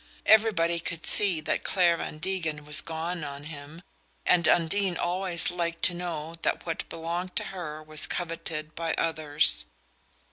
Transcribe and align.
Everybody 0.25 0.79
could 0.79 1.05
see 1.05 1.41
that 1.41 1.63
Clare 1.63 1.97
Van 1.97 2.17
Degen 2.17 2.65
was 2.65 2.81
"gone" 2.81 3.23
on 3.23 3.43
him, 3.43 3.83
and 4.25 4.47
Undine 4.47 4.97
always 4.97 5.51
liked 5.51 5.83
to 5.83 5.93
know 5.93 6.33
that 6.41 6.65
what 6.65 6.89
belonged 6.89 7.35
to 7.35 7.43
her 7.53 7.83
was 7.83 8.07
coveted 8.07 8.73
by 8.73 8.95
others. 8.95 9.67